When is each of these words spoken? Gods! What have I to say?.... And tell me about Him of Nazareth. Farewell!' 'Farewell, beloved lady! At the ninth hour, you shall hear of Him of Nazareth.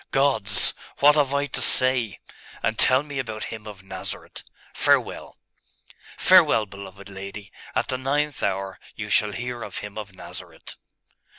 Gods! 0.09 0.73
What 0.97 1.13
have 1.13 1.31
I 1.31 1.45
to 1.45 1.61
say?.... 1.61 2.17
And 2.63 2.79
tell 2.79 3.03
me 3.03 3.19
about 3.19 3.43
Him 3.53 3.67
of 3.67 3.83
Nazareth. 3.83 4.43
Farewell!' 4.73 5.37
'Farewell, 6.17 6.65
beloved 6.65 7.07
lady! 7.07 7.51
At 7.75 7.89
the 7.89 7.99
ninth 7.99 8.41
hour, 8.41 8.79
you 8.95 9.11
shall 9.11 9.31
hear 9.31 9.61
of 9.61 9.77
Him 9.77 9.99
of 9.99 10.15
Nazareth. 10.15 10.75